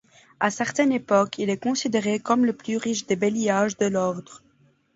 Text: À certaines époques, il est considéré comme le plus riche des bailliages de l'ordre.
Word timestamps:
À 0.39 0.49
certaines 0.49 0.91
époques, 0.93 1.37
il 1.37 1.51
est 1.51 1.61
considéré 1.61 2.17
comme 2.19 2.43
le 2.43 2.53
plus 2.53 2.77
riche 2.77 3.05
des 3.05 3.15
bailliages 3.15 3.77
de 3.77 3.85
l'ordre. 3.85 4.41